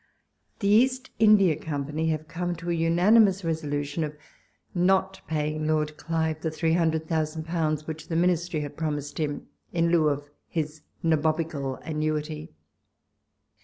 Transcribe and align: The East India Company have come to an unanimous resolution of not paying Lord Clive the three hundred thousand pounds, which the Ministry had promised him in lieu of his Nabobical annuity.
The 0.61 0.67
East 0.67 1.11
India 1.19 1.55
Company 1.55 2.07
have 2.09 2.27
come 2.27 2.55
to 2.55 2.71
an 2.71 2.75
unanimous 2.75 3.43
resolution 3.43 4.03
of 4.03 4.15
not 4.73 5.21
paying 5.27 5.67
Lord 5.67 5.95
Clive 5.95 6.41
the 6.41 6.49
three 6.49 6.73
hundred 6.73 7.07
thousand 7.07 7.45
pounds, 7.45 7.85
which 7.85 8.07
the 8.07 8.15
Ministry 8.15 8.61
had 8.61 8.75
promised 8.75 9.19
him 9.19 9.45
in 9.71 9.91
lieu 9.91 10.09
of 10.09 10.27
his 10.47 10.81
Nabobical 11.03 11.75
annuity. 11.85 12.51